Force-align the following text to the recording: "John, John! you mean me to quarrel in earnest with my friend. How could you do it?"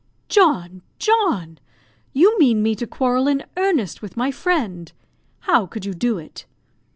"John, 0.29 0.81
John! 0.97 1.59
you 2.11 2.35
mean 2.39 2.63
me 2.63 2.73
to 2.73 2.87
quarrel 2.87 3.27
in 3.27 3.45
earnest 3.55 4.01
with 4.01 4.17
my 4.17 4.31
friend. 4.31 4.91
How 5.41 5.67
could 5.67 5.85
you 5.85 5.93
do 5.93 6.17
it?" 6.17 6.47